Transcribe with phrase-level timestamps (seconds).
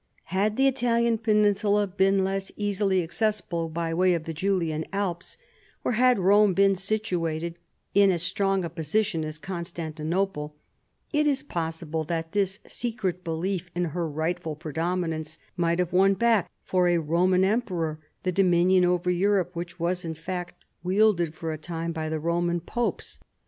[0.33, 5.37] Had the Italian peninsula been less easily acces sible by way of the Julian Alps,
[5.83, 7.53] or had Rome been situated
[7.93, 10.55] in as strong a position as Constantinople,
[11.13, 16.15] it is possible that this secret belief in her rightful pre dominance might have won
[16.15, 21.35] back for a Roman em peror that dominion over Europe which was in fact wielded
[21.35, 23.19] for a time by the Roman popos.